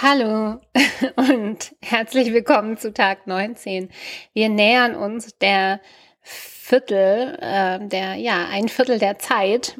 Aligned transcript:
Hallo 0.00 0.58
und 1.16 1.76
herzlich 1.82 2.32
willkommen 2.32 2.76
zu 2.78 2.92
Tag 2.92 3.26
19. 3.26 3.90
Wir 4.32 4.48
nähern 4.48 4.96
uns 4.96 5.36
der 5.38 5.80
Viertel, 6.22 7.38
äh, 7.40 7.78
der, 7.86 8.14
ja, 8.14 8.48
ein 8.48 8.68
Viertel 8.68 8.98
der 8.98 9.18
Zeit 9.18 9.78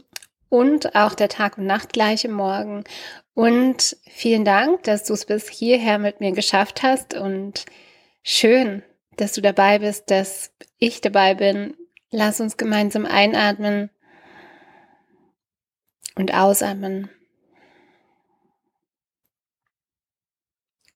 und 0.49 0.95
auch 0.95 1.15
der 1.15 1.29
Tag- 1.29 1.57
und 1.59 1.67
Nachtgleiche 1.67 2.29
morgen. 2.29 2.85
Und 3.35 3.97
vielen 4.07 4.45
Dank, 4.45 4.83
dass 4.85 5.05
du 5.05 5.15
es 5.15 5.25
bis 5.25 5.49
hierher 5.49 5.99
mit 5.99 6.21
mir 6.21 6.33
geschafft 6.33 6.83
hast 6.83 7.15
und 7.15 7.65
schön, 8.23 8.83
dass 9.17 9.33
du 9.33 9.41
dabei 9.41 9.79
bist, 9.79 10.11
dass 10.11 10.53
ich 10.79 11.01
dabei 11.01 11.35
bin. 11.35 11.75
Lass 12.11 12.41
uns 12.41 12.59
gemeinsam 12.59 13.07
einatmen 13.07 13.91
und 16.17 16.35
ausatmen. 16.35 17.09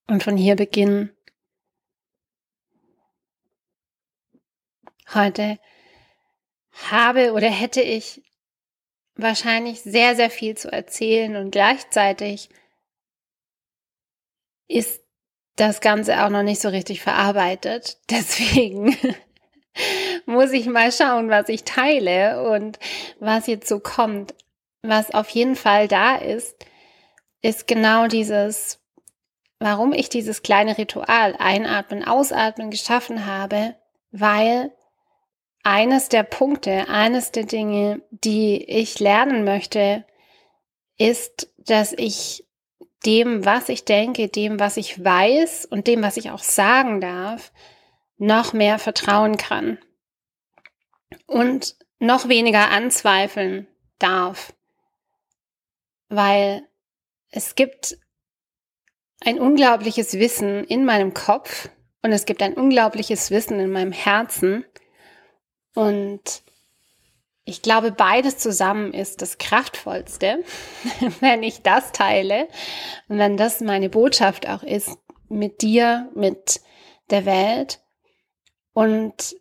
Und 0.09 0.23
von 0.23 0.37
hier 0.37 0.56
beginnen. 0.56 1.16
Heute 5.15 5.59
habe 6.91 7.32
oder 7.32 7.48
hätte 7.48 7.80
ich 7.80 8.23
wahrscheinlich 9.15 9.82
sehr, 9.82 10.15
sehr 10.15 10.30
viel 10.30 10.56
zu 10.56 10.70
erzählen 10.70 11.37
und 11.37 11.51
gleichzeitig 11.51 12.51
ist 14.69 15.01
das 15.56 15.80
Ganze 15.80 16.23
auch 16.23 16.29
noch 16.29 16.43
nicht 16.43 16.60
so 16.60 16.68
richtig 16.68 17.01
verarbeitet. 17.01 17.98
Deswegen 18.10 18.96
muss 20.27 20.52
ich 20.52 20.66
mal 20.66 20.93
schauen, 20.93 21.30
was 21.30 21.48
ich 21.48 21.65
teile 21.65 22.51
und 22.52 22.79
was 23.18 23.46
jetzt 23.46 23.68
so 23.68 23.80
kommt. 23.80 24.34
Was 24.82 25.12
auf 25.12 25.29
jeden 25.30 25.57
Fall 25.57 25.88
da 25.88 26.16
ist, 26.16 26.65
ist 27.43 27.66
genau 27.66 28.07
dieses 28.07 28.79
warum 29.59 29.92
ich 29.92 30.09
dieses 30.09 30.42
kleine 30.42 30.77
Ritual 30.78 31.34
Einatmen, 31.38 32.04
Ausatmen 32.04 32.71
geschaffen 32.71 33.26
habe, 33.26 33.76
weil 34.10 34.73
eines 35.63 36.09
der 36.09 36.23
Punkte, 36.23 36.88
eines 36.88 37.32
der 37.32 37.45
Dinge, 37.45 38.02
die 38.10 38.63
ich 38.63 39.01
lernen 39.01 39.45
möchte, 39.45 40.04
ist, 40.98 41.52
dass 41.59 41.93
ich 41.93 42.45
dem, 43.04 43.45
was 43.45 43.68
ich 43.68 43.85
denke, 43.85 44.29
dem, 44.29 44.60
was 44.60 44.76
ich 44.76 45.02
weiß 45.02 45.66
und 45.66 45.87
dem, 45.87 46.02
was 46.02 46.16
ich 46.16 46.30
auch 46.30 46.43
sagen 46.43 47.01
darf, 47.01 47.52
noch 48.18 48.52
mehr 48.52 48.79
vertrauen 48.79 49.37
kann 49.37 49.79
und 51.26 51.76
noch 51.98 52.29
weniger 52.29 52.70
anzweifeln 52.70 53.66
darf, 53.98 54.54
weil 56.09 56.66
es 57.30 57.54
gibt 57.54 57.98
ein 59.20 59.40
unglaubliches 59.40 60.14
Wissen 60.14 60.64
in 60.64 60.84
meinem 60.84 61.14
Kopf 61.14 61.68
und 62.02 62.12
es 62.12 62.24
gibt 62.24 62.42
ein 62.42 62.54
unglaubliches 62.54 63.30
Wissen 63.30 63.58
in 63.58 63.70
meinem 63.70 63.92
Herzen. 63.92 64.64
Und 65.75 66.42
ich 67.44 67.62
glaube, 67.62 67.92
beides 67.92 68.38
zusammen 68.38 68.92
ist 68.92 69.22
das 69.22 69.38
Kraftvollste, 69.38 70.44
wenn 71.20 71.42
ich 71.42 71.62
das 71.62 71.92
teile 71.92 72.48
und 73.08 73.19
wenn 73.19 73.36
das 73.36 73.60
meine 73.60 73.88
Botschaft 73.88 74.48
auch 74.48 74.62
ist 74.62 74.98
mit 75.28 75.62
dir, 75.62 76.10
mit 76.14 76.60
der 77.10 77.25
Welt. 77.25 77.80
Und 78.72 79.36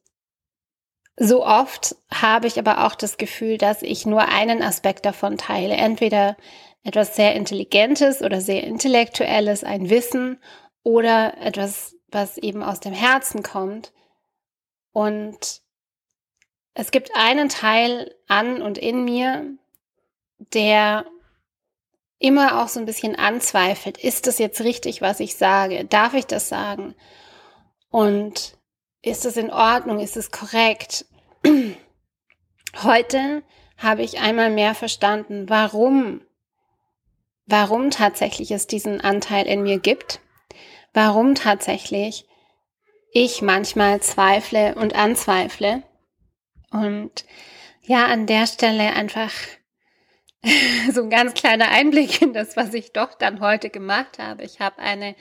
so 1.17 1.45
oft 1.45 1.95
habe 2.13 2.47
ich 2.47 2.59
aber 2.59 2.85
auch 2.85 2.95
das 2.95 3.17
Gefühl, 3.17 3.57
dass 3.57 3.81
ich 3.81 4.05
nur 4.05 4.27
einen 4.27 4.61
Aspekt 4.61 5.05
davon 5.05 5.37
teile. 5.37 5.75
Entweder 5.75 6.35
etwas 6.83 7.15
sehr 7.15 7.35
Intelligentes 7.35 8.21
oder 8.21 8.41
sehr 8.41 8.63
Intellektuelles, 8.63 9.63
ein 9.63 9.89
Wissen 9.89 10.39
oder 10.83 11.37
etwas, 11.37 11.95
was 12.09 12.37
eben 12.37 12.63
aus 12.63 12.79
dem 12.79 12.93
Herzen 12.93 13.43
kommt. 13.43 13.93
Und 14.91 15.61
es 16.73 16.91
gibt 16.91 17.11
einen 17.15 17.49
Teil 17.49 18.13
an 18.27 18.61
und 18.61 18.77
in 18.77 19.05
mir, 19.05 19.57
der 20.53 21.05
immer 22.19 22.61
auch 22.61 22.67
so 22.67 22.79
ein 22.79 22.85
bisschen 22.85 23.15
anzweifelt, 23.15 23.97
ist 23.97 24.27
das 24.27 24.37
jetzt 24.37 24.61
richtig, 24.61 25.01
was 25.01 25.19
ich 25.19 25.35
sage? 25.35 25.85
Darf 25.85 26.13
ich 26.13 26.27
das 26.27 26.49
sagen? 26.49 26.95
Und 27.89 28.57
ist 29.01 29.25
es 29.25 29.37
in 29.37 29.51
Ordnung? 29.51 29.99
Ist 29.99 30.17
es 30.17 30.31
korrekt? 30.31 31.05
Heute 32.83 33.43
habe 33.77 34.03
ich 34.03 34.19
einmal 34.19 34.49
mehr 34.49 34.75
verstanden, 34.75 35.49
warum 35.49 36.21
warum 37.45 37.91
tatsächlich 37.91 38.51
es 38.51 38.67
diesen 38.67 39.01
Anteil 39.01 39.45
in 39.45 39.63
mir 39.63 39.79
gibt, 39.79 40.19
warum 40.93 41.35
tatsächlich 41.35 42.25
ich 43.11 43.41
manchmal 43.41 44.01
zweifle 44.01 44.75
und 44.75 44.95
anzweifle. 44.95 45.83
Und 46.71 47.25
ja, 47.81 48.07
an 48.07 48.25
der 48.25 48.47
Stelle 48.47 48.93
einfach 48.93 49.31
so 50.91 51.03
ein 51.03 51.09
ganz 51.09 51.33
kleiner 51.33 51.69
Einblick 51.69 52.21
in 52.21 52.33
das, 52.33 52.57
was 52.57 52.73
ich 52.73 52.91
doch 52.91 53.13
dann 53.13 53.39
heute 53.39 53.69
gemacht 53.69 54.19
habe. 54.19 54.43
Ich 54.43 54.59
habe 54.59 54.79
eine 54.79 55.15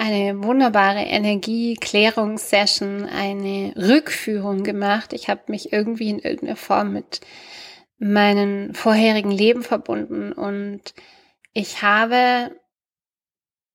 eine 0.00 0.42
wunderbare 0.42 1.02
Energieklärungssession, 1.02 3.04
eine 3.04 3.74
Rückführung 3.76 4.64
gemacht. 4.64 5.12
Ich 5.12 5.28
habe 5.28 5.42
mich 5.48 5.74
irgendwie 5.74 6.08
in 6.08 6.20
irgendeiner 6.20 6.56
Form 6.56 6.94
mit 6.94 7.20
meinen 7.98 8.72
vorherigen 8.72 9.30
Leben 9.30 9.62
verbunden 9.62 10.32
und 10.32 10.94
ich 11.52 11.82
habe 11.82 12.58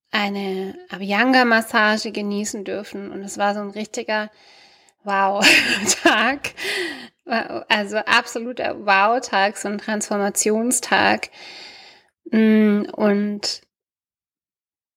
eine 0.10 0.76
Abhyanga-Massage 0.90 2.12
genießen 2.12 2.64
dürfen 2.64 3.12
und 3.12 3.22
es 3.22 3.38
war 3.38 3.54
so 3.54 3.60
ein 3.60 3.70
richtiger 3.70 4.32
Wow-Tag. 5.04 6.54
Also 7.26 7.98
absoluter 7.98 8.84
Wow-Tag, 8.86 9.58
so 9.58 9.68
ein 9.68 9.78
Transformationstag. 9.78 11.30
Mm, 12.32 12.86
und 12.94 13.62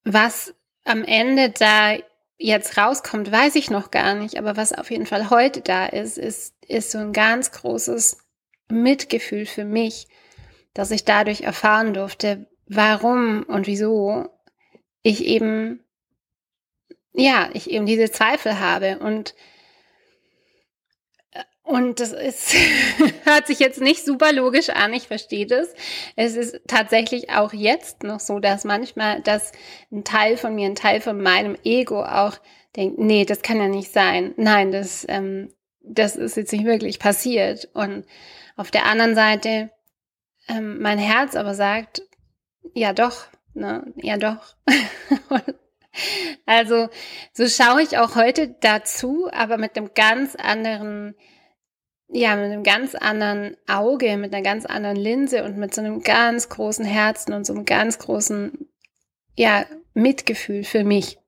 was 0.04 0.54
am 0.84 1.04
Ende 1.04 1.50
da 1.50 1.96
jetzt 2.38 2.78
rauskommt, 2.78 3.30
weiß 3.30 3.56
ich 3.56 3.70
noch 3.70 3.90
gar 3.90 4.14
nicht. 4.14 4.38
Aber 4.38 4.56
was 4.56 4.72
auf 4.72 4.90
jeden 4.90 5.06
Fall 5.06 5.30
heute 5.30 5.60
da 5.60 5.86
ist, 5.86 6.18
ist, 6.18 6.54
ist 6.66 6.90
so 6.90 6.98
ein 6.98 7.12
ganz 7.12 7.50
großes 7.50 8.18
Mitgefühl 8.68 9.46
für 9.46 9.64
mich, 9.64 10.06
dass 10.74 10.90
ich 10.90 11.04
dadurch 11.04 11.42
erfahren 11.42 11.94
durfte, 11.94 12.46
warum 12.66 13.42
und 13.44 13.66
wieso 13.66 14.28
ich 15.02 15.24
eben, 15.24 15.80
ja, 17.12 17.50
ich 17.54 17.70
eben 17.70 17.86
diese 17.86 18.10
Zweifel 18.10 18.60
habe 18.60 18.98
und 18.98 19.34
und 21.68 22.00
das 22.00 22.12
ist, 22.12 22.54
hört 23.24 23.46
sich 23.46 23.58
jetzt 23.58 23.80
nicht 23.82 24.02
super 24.02 24.32
logisch 24.32 24.70
an, 24.70 24.94
ich 24.94 25.06
verstehe 25.06 25.44
das. 25.44 25.68
Es 26.16 26.34
ist 26.34 26.62
tatsächlich 26.66 27.28
auch 27.28 27.52
jetzt 27.52 28.04
noch 28.04 28.20
so, 28.20 28.38
dass 28.38 28.64
manchmal, 28.64 29.20
dass 29.20 29.52
ein 29.92 30.02
Teil 30.02 30.38
von 30.38 30.54
mir, 30.54 30.66
ein 30.66 30.76
Teil 30.76 31.02
von 31.02 31.20
meinem 31.20 31.58
Ego 31.64 32.02
auch 32.02 32.38
denkt, 32.74 32.98
nee, 32.98 33.26
das 33.26 33.42
kann 33.42 33.58
ja 33.58 33.68
nicht 33.68 33.92
sein. 33.92 34.32
Nein, 34.38 34.72
das, 34.72 35.04
ähm, 35.10 35.52
das 35.82 36.16
ist 36.16 36.38
jetzt 36.38 36.52
nicht 36.52 36.64
wirklich 36.64 36.98
passiert. 36.98 37.68
Und 37.74 38.06
auf 38.56 38.70
der 38.70 38.86
anderen 38.86 39.14
Seite, 39.14 39.70
ähm, 40.48 40.80
mein 40.80 40.98
Herz 40.98 41.36
aber 41.36 41.54
sagt, 41.54 42.00
ja 42.72 42.94
doch, 42.94 43.26
ne? 43.52 43.92
Ja 43.96 44.16
doch. 44.16 44.56
also 46.46 46.88
so 47.34 47.46
schaue 47.46 47.82
ich 47.82 47.98
auch 47.98 48.14
heute 48.14 48.56
dazu, 48.62 49.28
aber 49.32 49.58
mit 49.58 49.76
einem 49.76 49.90
ganz 49.94 50.34
anderen, 50.34 51.14
ja, 52.08 52.36
mit 52.36 52.46
einem 52.46 52.62
ganz 52.62 52.94
anderen 52.94 53.56
Auge, 53.66 54.16
mit 54.16 54.34
einer 54.34 54.42
ganz 54.42 54.64
anderen 54.64 54.96
Linse 54.96 55.44
und 55.44 55.56
mit 55.56 55.74
so 55.74 55.80
einem 55.80 56.02
ganz 56.02 56.48
großen 56.48 56.84
Herzen 56.84 57.32
und 57.34 57.44
so 57.44 57.52
einem 57.54 57.64
ganz 57.64 57.98
großen, 57.98 58.68
ja, 59.34 59.64
Mitgefühl 59.94 60.64
für 60.64 60.84
mich. 60.84 61.18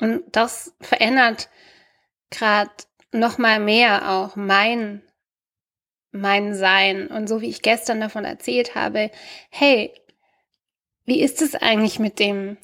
Und 0.00 0.22
das 0.32 0.74
verändert 0.80 1.48
gerade 2.30 2.70
noch 3.12 3.38
mal 3.38 3.58
mehr 3.58 4.10
auch 4.10 4.36
mein 4.36 5.02
mein 6.10 6.54
Sein 6.54 7.08
und 7.08 7.28
so 7.28 7.40
wie 7.40 7.48
ich 7.48 7.62
gestern 7.62 8.00
davon 8.00 8.24
erzählt 8.24 8.74
habe, 8.74 9.10
hey, 9.50 9.92
wie 11.04 11.20
ist 11.20 11.42
es 11.42 11.54
eigentlich 11.54 11.98
mit 11.98 12.18
dem, 12.18 12.58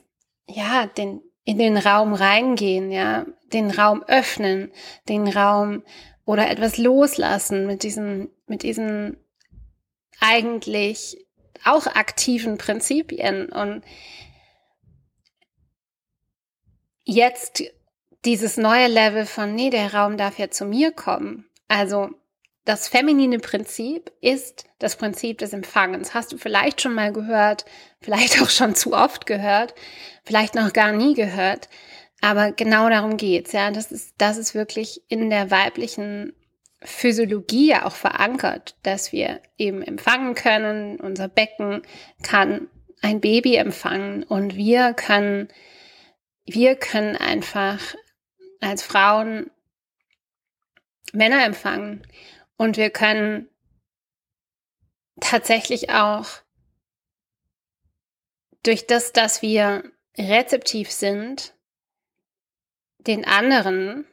ja, 0.46 0.86
den, 0.86 1.20
in 1.44 1.58
den 1.58 1.76
Raum 1.76 2.14
reingehen, 2.14 2.90
ja, 2.90 3.26
den 3.52 3.70
Raum 3.70 4.02
öffnen, 4.06 4.72
den 5.08 5.28
Raum 5.28 5.82
oder 6.24 6.50
etwas 6.50 6.78
loslassen 6.78 7.66
mit 7.66 7.82
diesen, 7.82 8.30
mit 8.46 8.62
diesen 8.62 9.16
eigentlich 10.20 11.26
auch 11.64 11.86
aktiven 11.86 12.58
Prinzipien 12.58 13.50
und 13.50 13.82
jetzt 17.04 17.62
dieses 18.24 18.56
neue 18.56 18.88
Level 18.88 19.26
von, 19.26 19.54
nee, 19.54 19.70
der 19.70 19.94
Raum 19.94 20.16
darf 20.16 20.38
ja 20.38 20.50
zu 20.50 20.64
mir 20.64 20.92
kommen. 20.92 21.46
Also 21.68 22.10
das 22.64 22.88
feminine 22.88 23.38
Prinzip 23.38 24.10
ist 24.22 24.64
das 24.78 24.96
Prinzip 24.96 25.38
des 25.38 25.52
Empfangens. 25.52 26.14
Hast 26.14 26.32
du 26.32 26.38
vielleicht 26.38 26.80
schon 26.80 26.94
mal 26.94 27.12
gehört, 27.12 27.66
vielleicht 28.00 28.40
auch 28.40 28.48
schon 28.48 28.74
zu 28.74 28.94
oft 28.94 29.26
gehört, 29.26 29.74
vielleicht 30.24 30.54
noch 30.54 30.72
gar 30.72 30.92
nie 30.92 31.14
gehört. 31.14 31.68
Aber 32.20 32.52
genau 32.52 32.88
darum 32.88 33.16
geht's, 33.16 33.52
ja. 33.52 33.70
Das 33.70 33.92
ist, 33.92 34.14
das 34.18 34.38
ist 34.38 34.54
wirklich 34.54 35.02
in 35.08 35.30
der 35.30 35.50
weiblichen 35.50 36.32
Physiologie 36.82 37.70
ja 37.70 37.86
auch 37.86 37.94
verankert, 37.94 38.76
dass 38.82 39.12
wir 39.12 39.40
eben 39.56 39.82
empfangen 39.82 40.34
können. 40.34 41.00
Unser 41.00 41.28
Becken 41.28 41.82
kann 42.22 42.68
ein 43.02 43.20
Baby 43.20 43.56
empfangen 43.56 44.22
und 44.22 44.56
wir 44.56 44.94
können, 44.94 45.48
wir 46.46 46.76
können 46.76 47.16
einfach 47.16 47.80
als 48.60 48.82
Frauen 48.82 49.50
Männer 51.14 51.44
empfangen. 51.44 52.06
Und 52.56 52.76
wir 52.76 52.90
können 52.90 53.48
tatsächlich 55.20 55.90
auch 55.90 56.26
durch 58.62 58.86
das, 58.86 59.12
dass 59.12 59.42
wir 59.42 59.84
rezeptiv 60.16 60.90
sind, 60.90 61.53
den 63.06 63.24
anderen, 63.24 64.06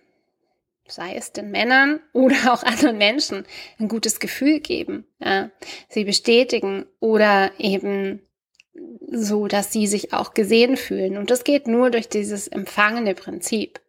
sei 0.87 1.15
es 1.15 1.31
den 1.31 1.51
Männern 1.51 1.99
oder 2.13 2.35
auch 2.53 2.63
anderen 2.63 2.97
Menschen, 2.97 3.45
ein 3.79 3.87
gutes 3.87 4.19
Gefühl 4.19 4.59
geben, 4.59 5.05
ja, 5.19 5.51
sie 5.89 6.03
bestätigen 6.03 6.85
oder 6.99 7.51
eben 7.57 8.21
so, 9.11 9.47
dass 9.47 9.71
sie 9.71 9.87
sich 9.87 10.13
auch 10.13 10.33
gesehen 10.33 10.77
fühlen. 10.77 11.17
Und 11.17 11.29
das 11.29 11.43
geht 11.43 11.67
nur 11.67 11.89
durch 11.89 12.07
dieses 12.07 12.47
empfangene 12.47 13.15
Prinzip. 13.15 13.81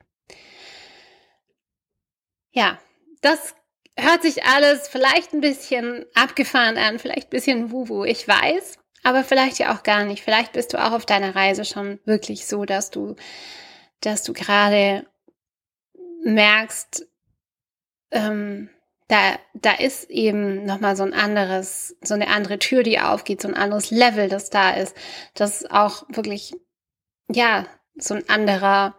Ja, 2.50 2.78
das 3.20 3.54
hört 3.96 4.22
sich 4.22 4.44
alles 4.44 4.88
vielleicht 4.88 5.32
ein 5.32 5.40
bisschen 5.40 6.04
abgefahren 6.14 6.76
an, 6.76 6.98
vielleicht 6.98 7.28
ein 7.28 7.30
bisschen 7.30 7.70
wuhu, 7.70 8.04
ich 8.04 8.26
weiß, 8.26 8.78
aber 9.02 9.24
vielleicht 9.24 9.58
ja 9.58 9.74
auch 9.74 9.82
gar 9.82 10.04
nicht. 10.04 10.22
Vielleicht 10.22 10.52
bist 10.52 10.72
du 10.72 10.84
auch 10.84 10.92
auf 10.92 11.06
deiner 11.06 11.34
Reise 11.34 11.64
schon 11.64 11.98
wirklich 12.04 12.46
so, 12.46 12.64
dass 12.64 12.90
du, 12.90 13.16
dass 14.02 14.22
du 14.22 14.32
gerade 14.32 15.06
merkst, 16.24 17.06
ähm, 18.10 18.70
da, 19.08 19.38
da 19.54 19.72
ist 19.72 20.10
eben 20.10 20.64
nochmal 20.64 20.96
so 20.96 21.02
ein 21.02 21.12
anderes, 21.12 21.96
so 22.02 22.14
eine 22.14 22.28
andere 22.28 22.58
Tür, 22.58 22.82
die 22.82 23.00
aufgeht, 23.00 23.42
so 23.42 23.48
ein 23.48 23.54
anderes 23.54 23.90
Level, 23.90 24.28
das 24.28 24.50
da 24.50 24.70
ist, 24.70 24.96
das 25.34 25.70
auch 25.70 26.04
wirklich, 26.08 26.54
ja, 27.30 27.66
so 27.94 28.14
ein 28.14 28.28
anderer 28.28 28.94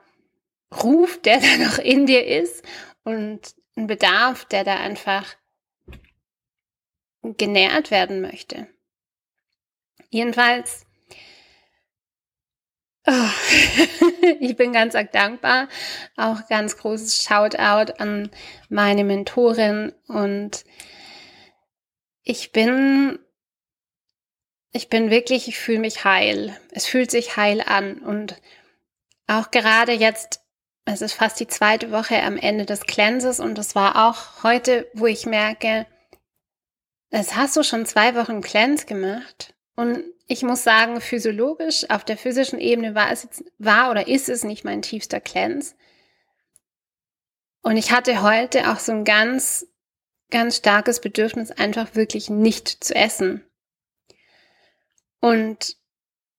Ruf, 0.83 1.21
der 1.21 1.39
da 1.41 1.57
noch 1.65 1.77
in 1.77 2.05
dir 2.05 2.25
ist 2.25 2.63
und 3.03 3.55
ein 3.75 3.87
Bedarf, 3.87 4.45
der 4.45 4.63
da 4.63 4.75
einfach 4.75 5.35
genährt 7.23 7.89
werden 7.89 8.21
möchte. 8.21 8.67
Jedenfalls, 10.09 10.85
ich 14.39 14.55
bin 14.55 14.73
ganz 14.73 14.95
arg 14.95 15.11
dankbar. 15.11 15.67
Auch 16.15 16.47
ganz 16.47 16.77
großes 16.77 17.23
Shoutout 17.23 17.93
an 17.97 18.29
meine 18.69 19.03
Mentorin 19.03 19.93
und 20.07 20.63
ich 22.23 22.51
bin, 22.51 23.19
ich 24.71 24.89
bin 24.89 25.09
wirklich, 25.09 25.47
ich 25.47 25.57
fühle 25.57 25.79
mich 25.79 26.03
heil. 26.05 26.57
Es 26.71 26.85
fühlt 26.85 27.11
sich 27.11 27.37
heil 27.37 27.61
an 27.61 27.99
und 27.99 28.41
auch 29.27 29.51
gerade 29.51 29.93
jetzt 29.93 30.43
es 30.85 31.01
ist 31.01 31.13
fast 31.13 31.39
die 31.39 31.47
zweite 31.47 31.91
Woche 31.91 32.21
am 32.23 32.37
Ende 32.37 32.65
des 32.65 32.81
Cleanses 32.81 33.39
und 33.39 33.57
es 33.57 33.73
war 33.73 34.07
auch 34.07 34.43
heute, 34.43 34.89
wo 34.93 35.07
ich 35.07 35.25
merke, 35.25 35.85
es 37.09 37.35
hast 37.35 37.55
du 37.55 37.63
schon 37.63 37.85
zwei 37.85 38.15
Wochen 38.15 38.41
Cleanse 38.41 38.85
gemacht. 38.85 39.53
Und 39.75 40.03
ich 40.33 40.41
muss 40.41 40.63
sagen, 40.63 40.99
physiologisch, 40.99 41.87
auf 41.91 42.03
der 42.03 42.17
physischen 42.17 42.59
Ebene 42.59 42.95
war 42.95 43.11
es 43.11 43.23
jetzt, 43.23 43.43
war 43.59 43.91
oder 43.91 44.07
ist 44.07 44.29
es 44.29 44.43
nicht 44.43 44.65
mein 44.65 44.81
tiefster 44.81 45.21
Cleanse. 45.21 45.75
Und 47.61 47.77
ich 47.77 47.91
hatte 47.91 48.23
heute 48.23 48.71
auch 48.71 48.79
so 48.79 48.91
ein 48.91 49.05
ganz, 49.05 49.67
ganz 50.31 50.57
starkes 50.57 51.01
Bedürfnis, 51.01 51.51
einfach 51.51 51.93
wirklich 51.93 52.31
nicht 52.31 52.83
zu 52.83 52.95
essen. 52.95 53.45
Und 55.19 55.77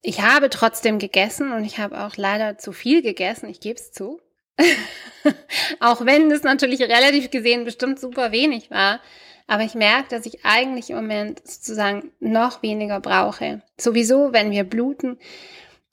ich 0.02 0.20
habe 0.20 0.50
trotzdem 0.50 0.98
gegessen 0.98 1.52
und 1.52 1.64
ich 1.64 1.78
habe 1.78 2.04
auch 2.04 2.16
leider 2.16 2.58
zu 2.58 2.72
viel 2.72 3.00
gegessen, 3.00 3.48
ich 3.48 3.60
gebe 3.60 3.78
es 3.78 3.92
zu. 3.92 4.20
auch 5.80 6.04
wenn 6.04 6.30
es 6.32 6.42
natürlich 6.42 6.82
relativ 6.82 7.30
gesehen 7.30 7.64
bestimmt 7.64 8.00
super 8.00 8.32
wenig 8.32 8.72
war. 8.72 9.00
Aber 9.46 9.62
ich 9.62 9.74
merke, 9.74 10.08
dass 10.08 10.26
ich 10.26 10.44
eigentlich 10.44 10.90
im 10.90 10.96
Moment 10.96 11.46
sozusagen 11.46 12.12
noch 12.18 12.62
weniger 12.62 13.00
brauche. 13.00 13.62
Sowieso, 13.78 14.32
wenn 14.32 14.50
wir 14.50 14.64
bluten, 14.64 15.18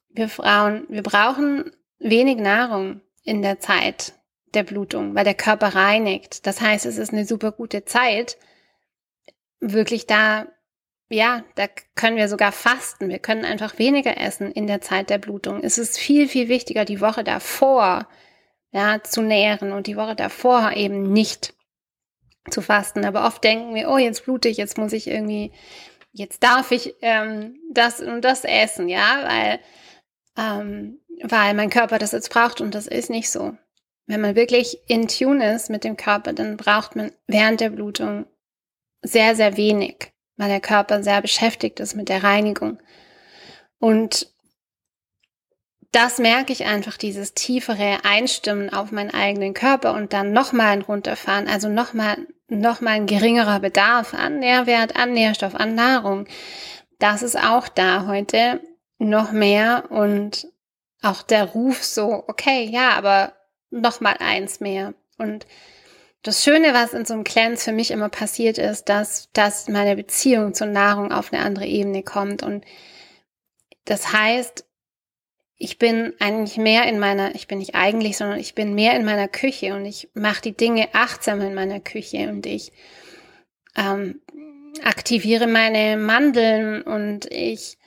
wir 0.09 0.30
Frauen, 0.30 0.86
wir 0.89 1.03
brauchen 1.03 1.71
wenig 2.00 2.38
Nahrung 2.38 3.01
in 3.24 3.42
der 3.42 3.59
Zeit 3.59 4.13
der 4.53 4.63
Blutung, 4.63 5.15
weil 5.15 5.24
der 5.24 5.33
Körper 5.33 5.75
reinigt. 5.75 6.45
Das 6.45 6.62
heißt, 6.62 6.86
es 6.86 6.98
ist 6.98 7.13
eine 7.13 7.25
super 7.25 7.51
gute 7.51 7.86
Zeit, 7.86 8.38
wirklich 9.59 10.07
da, 10.07 10.48
ja, 11.09 11.44
da 11.56 11.68
können 11.95 12.18
wir 12.18 12.27
sogar 12.27 12.51
fasten. 12.51 13.09
Wir 13.09 13.19
können 13.19 13.45
einfach 13.45 13.77
weniger 13.80 14.18
essen 14.18 14.51
in 14.51 14.68
der 14.68 14.81
Zeit 14.81 15.09
der 15.09 15.19
Blutung. 15.19 15.62
Es 15.63 15.77
ist 15.77 15.98
viel, 15.98 16.27
viel 16.27 16.50
wichtiger, 16.50 16.83
die 16.83 17.01
Woche 17.01 17.24
davor 17.24 18.07
ja, 18.71 19.03
zu 19.03 19.21
nähren 19.21 19.71
und 19.71 19.88
die 19.88 19.98
Woche 19.98 20.15
davor 20.15 20.71
eben 20.74 21.03
nicht 21.13 21.53
zu 22.50 22.62
fasten. 22.62 23.06
Aber 23.06 23.26
oft 23.26 23.44
denken 23.44 23.76
wir, 23.76 23.90
oh, 23.90 23.98
jetzt 23.98 24.26
blute 24.26 24.50
ich, 24.50 24.58
jetzt 24.58 24.78
muss 24.78 24.94
ich 24.94 25.08
irgendwie, 25.08 25.52
jetzt 26.12 26.44
darf 26.44 26.72
ich 26.72 26.96
ähm, 27.02 27.60
das 27.72 28.02
und 28.02 28.22
das 28.22 28.44
essen, 28.44 28.90
ja, 28.90 29.24
weil, 29.24 29.60
ähm, 30.38 31.00
weil 31.24 31.54
mein 31.54 31.70
Körper 31.70 32.00
das 32.00 32.12
jetzt 32.12 32.32
braucht 32.32 32.62
und 32.62 32.74
das 32.74 32.88
ist 32.88 33.10
nicht 33.10 33.30
so. 33.30 33.56
Wenn 34.08 34.22
man 34.22 34.36
wirklich 34.36 34.80
in 34.88 35.08
Tune 35.08 35.54
ist 35.54 35.70
mit 35.70 35.84
dem 35.84 35.96
Körper, 35.96 36.34
dann 36.34 36.58
braucht 36.58 36.96
man 36.96 37.12
während 37.28 37.62
der 37.62 37.70
Blutung 37.70 38.26
sehr, 39.02 39.36
sehr 39.36 39.58
wenig, 39.58 40.12
weil 40.38 40.50
der 40.50 40.60
Körper 40.60 41.04
sehr 41.04 41.22
beschäftigt 41.22 41.80
ist 41.80 41.96
mit 41.96 42.10
der 42.10 42.24
Reinigung. 42.24 42.80
Und 43.80 44.32
das 45.92 46.20
merke 46.20 46.54
ich 46.54 46.66
einfach, 46.66 46.98
dieses 46.98 47.34
tiefere 47.34 48.00
Einstimmen 48.04 48.72
auf 48.72 48.92
meinen 48.92 49.14
eigenen 49.14 49.54
Körper 49.54 49.94
und 49.94 50.14
dann 50.14 50.32
nochmal 50.32 50.68
ein 50.68 50.82
Runterfahren, 50.82 51.48
also 51.48 51.68
nochmal 51.68 52.18
noch 52.48 52.82
mal 52.82 52.92
ein 52.92 53.08
geringerer 53.08 53.60
Bedarf 53.62 54.14
an 54.14 54.40
Nährwert, 54.40 54.96
an 54.98 55.14
Nährstoff, 55.14 55.56
an 55.56 55.74
Nahrung. 55.74 56.28
Das 57.00 57.24
ist 57.24 57.38
auch 57.38 57.70
da 57.70 58.06
heute 58.08 58.62
noch 58.98 59.32
mehr 59.32 59.86
und 59.90 60.48
auch 61.02 61.24
der 61.24 61.46
Ruf 61.46 61.84
so, 61.84 62.24
okay, 62.27 62.65
ja, 62.65 62.92
aber 62.92 63.34
nochmal 63.72 64.18
eins 64.20 64.60
mehr. 64.60 64.94
Und 65.18 65.48
das 66.24 66.44
Schöne, 66.44 66.74
was 66.74 66.94
in 66.94 67.06
so 67.06 67.13
einem 67.13 67.24
Cleanse 67.24 67.63
für 67.63 67.72
mich 67.72 67.89
immer 67.89 68.10
passiert 68.10 68.58
ist, 68.58 68.89
dass, 68.89 69.30
dass 69.34 69.68
meine 69.68 69.96
Beziehung 69.96 70.54
zur 70.54 70.68
Nahrung 70.68 71.12
auf 71.12 71.34
eine 71.34 71.44
andere 71.44 71.65
Ebene 71.65 72.04
kommt. 72.04 72.44
Und 72.44 72.65
das 73.86 74.13
heißt, 74.13 74.65
ich 75.62 75.77
bin 75.77 76.13
eigentlich 76.20 76.58
mehr 76.58 76.86
in 76.88 76.98
meiner, 76.98 77.36
ich 77.36 77.48
bin 77.48 77.60
nicht 77.60 77.75
eigentlich, 77.75 78.18
sondern 78.18 78.39
ich 78.39 78.56
bin 78.56 78.74
mehr 78.74 78.96
in 78.96 79.06
meiner 79.06 79.27
Küche 79.27 79.75
und 79.75 79.86
ich 79.86 80.10
mache 80.15 80.41
die 80.41 80.58
Dinge 80.58 80.89
achtsam 80.94 81.39
in 81.41 81.53
meiner 81.53 81.80
Küche 81.80 82.30
und 82.30 82.48
ich 82.48 82.72
ähm, 83.75 84.22
aktiviere 84.84 85.46
meine 85.46 85.98
Mandeln 85.98 86.82
und 86.82 87.32
ich 87.32 87.77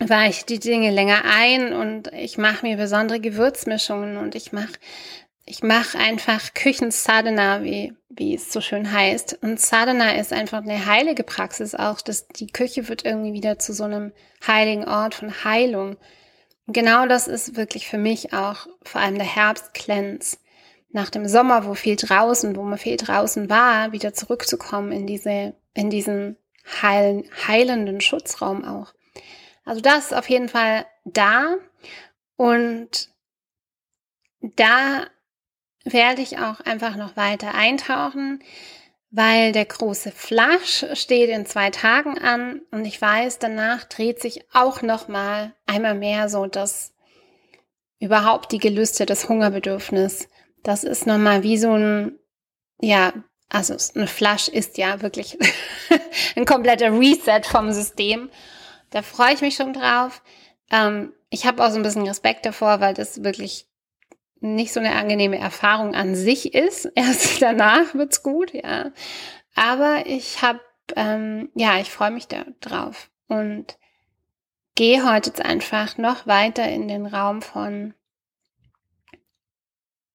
weiche 0.00 0.44
die 0.44 0.58
Dinge 0.58 0.90
länger 0.90 1.22
ein 1.24 1.72
und 1.72 2.12
ich 2.14 2.36
mache 2.36 2.66
mir 2.66 2.76
besondere 2.76 3.20
Gewürzmischungen 3.20 4.16
und 4.16 4.34
ich 4.34 4.52
mache 4.52 4.72
ich 5.44 5.62
mache 5.62 5.98
einfach 5.98 6.54
Küchensadhana, 6.54 7.62
wie, 7.64 7.94
wie 8.08 8.34
es 8.34 8.52
so 8.52 8.60
schön 8.60 8.92
heißt. 8.92 9.38
Und 9.42 9.60
Sadhana 9.60 10.12
ist 10.12 10.32
einfach 10.32 10.62
eine 10.62 10.86
heilige 10.86 11.24
Praxis 11.24 11.74
auch. 11.74 12.00
dass 12.00 12.28
die 12.28 12.46
Küche 12.46 12.88
wird 12.88 13.04
irgendwie 13.04 13.32
wieder 13.32 13.58
zu 13.58 13.72
so 13.72 13.82
einem 13.82 14.12
heiligen 14.46 14.86
Ort 14.86 15.16
von 15.16 15.44
Heilung 15.44 15.96
genau 16.72 17.06
das 17.06 17.28
ist 17.28 17.56
wirklich 17.56 17.88
für 17.88 17.98
mich 17.98 18.32
auch 18.32 18.66
vor 18.82 19.00
allem 19.00 19.16
der 19.16 19.26
Herbstcleanse. 19.26 20.38
Nach 20.94 21.08
dem 21.08 21.26
Sommer, 21.26 21.64
wo 21.66 21.74
viel 21.74 21.96
draußen, 21.96 22.54
wo 22.54 22.62
man 22.62 22.78
viel 22.78 22.98
draußen 22.98 23.48
war, 23.48 23.92
wieder 23.92 24.12
zurückzukommen 24.12 24.92
in 24.92 25.06
diese, 25.06 25.54
in 25.72 25.88
diesen 25.88 26.36
heilen, 26.82 27.24
heilenden 27.46 28.00
Schutzraum 28.02 28.64
auch. 28.64 28.92
Also 29.64 29.80
das 29.80 30.06
ist 30.06 30.14
auf 30.14 30.28
jeden 30.28 30.48
Fall 30.48 30.84
da 31.04 31.56
und 32.36 33.08
da 34.40 35.06
werde 35.84 36.22
ich 36.22 36.38
auch 36.38 36.60
einfach 36.60 36.96
noch 36.96 37.16
weiter 37.16 37.54
eintauchen 37.54 38.42
weil 39.12 39.52
der 39.52 39.66
große 39.66 40.10
Flash 40.10 40.86
steht 40.94 41.28
in 41.28 41.44
zwei 41.44 41.70
Tagen 41.70 42.18
an 42.18 42.62
und 42.70 42.86
ich 42.86 43.00
weiß, 43.00 43.38
danach 43.38 43.84
dreht 43.84 44.20
sich 44.20 44.46
auch 44.54 44.80
noch 44.80 45.06
mal 45.06 45.52
einmal 45.66 45.94
mehr 45.94 46.30
so 46.30 46.46
das 46.46 46.94
überhaupt 48.00 48.52
die 48.52 48.58
Gelüste, 48.58 49.04
das 49.04 49.28
Hungerbedürfnis. 49.28 50.28
Das 50.62 50.82
ist 50.82 51.06
noch 51.06 51.18
mal 51.18 51.42
wie 51.42 51.58
so 51.58 51.72
ein 51.72 52.18
ja 52.80 53.12
also 53.50 53.76
eine 53.94 54.06
Flush 54.06 54.48
ist 54.48 54.78
ja 54.78 55.02
wirklich 55.02 55.38
ein 56.36 56.46
kompletter 56.46 56.90
Reset 56.98 57.42
vom 57.44 57.70
System. 57.70 58.30
Da 58.90 59.02
freue 59.02 59.34
ich 59.34 59.42
mich 59.42 59.56
schon 59.56 59.74
drauf. 59.74 60.22
Ähm, 60.70 61.12
ich 61.28 61.44
habe 61.44 61.62
auch 61.62 61.70
so 61.70 61.76
ein 61.76 61.82
bisschen 61.82 62.06
Respekt 62.06 62.46
davor, 62.46 62.80
weil 62.80 62.94
das 62.94 63.22
wirklich 63.22 63.66
nicht 64.42 64.72
so 64.72 64.80
eine 64.80 64.94
angenehme 64.94 65.38
Erfahrung 65.38 65.94
an 65.94 66.14
sich 66.14 66.54
ist. 66.54 66.86
Erst 66.94 67.40
danach 67.40 67.94
wird's 67.94 68.22
gut, 68.22 68.52
ja. 68.52 68.92
Aber 69.54 70.06
ich 70.06 70.42
habe, 70.42 70.60
ähm, 70.96 71.50
ja, 71.54 71.78
ich 71.78 71.90
freue 71.90 72.10
mich 72.10 72.28
da 72.28 72.44
drauf 72.60 73.10
und 73.28 73.78
gehe 74.74 75.10
heute 75.10 75.30
jetzt 75.30 75.44
einfach 75.44 75.98
noch 75.98 76.26
weiter 76.26 76.68
in 76.68 76.88
den 76.88 77.06
Raum 77.06 77.42
von, 77.42 77.94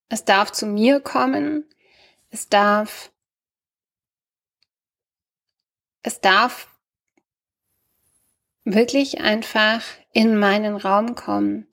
es 0.09 0.25
darf 0.25 0.51
zu 0.51 0.65
mir 0.65 0.99
kommen, 0.99 1.65
es 2.29 2.49
darf, 2.49 3.11
es 6.01 6.21
darf 6.21 6.67
wirklich 8.63 9.21
einfach 9.21 9.83
in 10.11 10.37
meinen 10.37 10.75
Raum 10.75 11.15
kommen. 11.15 11.66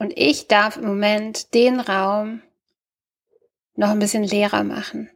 Und 0.00 0.14
ich 0.16 0.48
darf 0.48 0.78
im 0.78 0.86
Moment 0.86 1.52
den 1.52 1.78
Raum 1.78 2.40
noch 3.76 3.90
ein 3.90 3.98
bisschen 3.98 4.24
leerer 4.24 4.64
machen. 4.64 5.10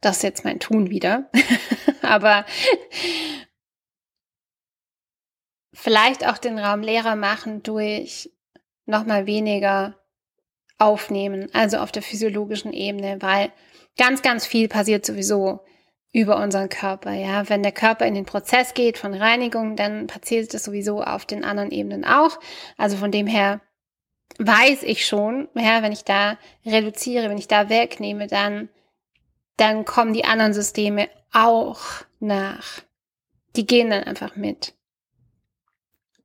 Das 0.00 0.18
ist 0.18 0.22
jetzt 0.22 0.44
mein 0.44 0.60
Tun 0.60 0.90
wieder. 0.90 1.28
Aber 2.02 2.46
vielleicht 5.74 6.24
auch 6.24 6.38
den 6.38 6.56
Raum 6.56 6.82
leerer 6.82 7.16
machen 7.16 7.64
durch 7.64 8.30
nochmal 8.84 9.26
weniger 9.26 9.96
aufnehmen, 10.78 11.48
also 11.52 11.78
auf 11.78 11.90
der 11.90 12.02
physiologischen 12.02 12.72
Ebene, 12.72 13.20
weil 13.22 13.50
ganz, 13.98 14.22
ganz 14.22 14.46
viel 14.46 14.68
passiert 14.68 15.04
sowieso 15.04 15.64
über 16.12 16.36
unseren 16.36 16.68
Körper. 16.68 17.12
Ja, 17.12 17.48
wenn 17.48 17.64
der 17.64 17.72
Körper 17.72 18.06
in 18.06 18.14
den 18.14 18.24
Prozess 18.24 18.72
geht 18.72 18.98
von 18.98 19.14
Reinigung, 19.14 19.74
dann 19.74 20.06
passiert 20.06 20.54
es 20.54 20.62
sowieso 20.62 21.02
auf 21.02 21.26
den 21.26 21.42
anderen 21.42 21.72
Ebenen 21.72 22.04
auch. 22.04 22.38
Also 22.76 22.96
von 22.96 23.10
dem 23.10 23.26
her 23.26 23.60
weiß 24.38 24.82
ich 24.82 25.06
schon, 25.06 25.48
ja, 25.54 25.82
wenn 25.82 25.92
ich 25.92 26.04
da 26.04 26.38
reduziere, 26.64 27.30
wenn 27.30 27.38
ich 27.38 27.48
da 27.48 27.68
wegnehme, 27.68 28.26
dann, 28.26 28.68
dann 29.56 29.84
kommen 29.84 30.12
die 30.12 30.24
anderen 30.24 30.52
Systeme 30.52 31.08
auch 31.32 31.80
nach. 32.20 32.82
Die 33.56 33.66
gehen 33.66 33.90
dann 33.90 34.04
einfach 34.04 34.36
mit. 34.36 34.74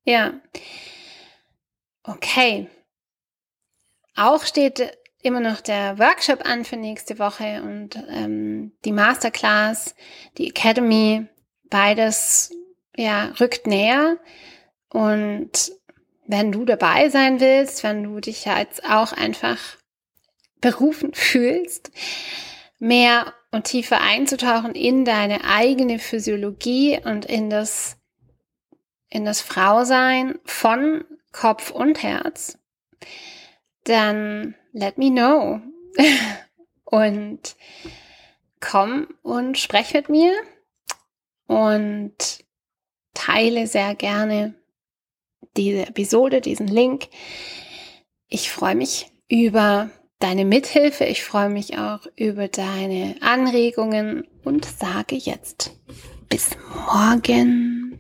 Ja. 0.03 0.33
Okay. 2.03 2.67
Auch 4.15 4.43
steht 4.43 4.97
immer 5.21 5.39
noch 5.39 5.61
der 5.61 5.99
Workshop 5.99 6.45
an 6.45 6.65
für 6.65 6.77
nächste 6.77 7.19
Woche 7.19 7.61
und 7.63 7.95
ähm, 8.09 8.73
die 8.83 8.91
Masterclass, 8.91 9.95
die 10.37 10.49
Academy, 10.49 11.27
beides 11.69 12.51
ja 12.95 13.31
rückt 13.39 13.67
näher 13.67 14.17
und 14.89 15.71
wenn 16.31 16.51
du 16.51 16.65
dabei 16.65 17.09
sein 17.09 17.39
willst, 17.39 17.83
wenn 17.83 18.03
du 18.03 18.19
dich 18.19 18.45
jetzt 18.45 18.83
auch 18.89 19.11
einfach 19.11 19.59
berufen 20.61 21.13
fühlst, 21.13 21.91
mehr 22.79 23.33
und 23.51 23.65
tiefer 23.65 24.01
einzutauchen 24.01 24.73
in 24.73 25.05
deine 25.05 25.43
eigene 25.43 25.99
Physiologie 25.99 26.99
und 27.03 27.25
in 27.25 27.49
das, 27.49 27.97
in 29.09 29.25
das 29.25 29.41
Frausein 29.41 30.39
von 30.45 31.03
Kopf 31.31 31.69
und 31.69 32.01
Herz, 32.01 32.57
dann 33.83 34.55
let 34.71 34.97
me 34.97 35.11
know. 35.11 35.61
und 36.85 37.55
komm 38.61 39.07
und 39.21 39.57
sprech 39.57 39.93
mit 39.93 40.07
mir 40.07 40.33
und 41.47 42.15
teile 43.13 43.67
sehr 43.67 43.95
gerne 43.95 44.60
diese 45.57 45.87
Episode, 45.87 46.41
diesen 46.41 46.67
Link. 46.67 47.07
Ich 48.27 48.51
freue 48.51 48.75
mich 48.75 49.07
über 49.27 49.89
deine 50.19 50.45
Mithilfe. 50.45 51.05
Ich 51.05 51.23
freue 51.23 51.49
mich 51.49 51.77
auch 51.77 52.05
über 52.15 52.47
deine 52.47 53.15
Anregungen 53.21 54.27
und 54.43 54.65
sage 54.65 55.15
jetzt 55.15 55.71
bis 56.29 56.51
morgen. 56.87 57.90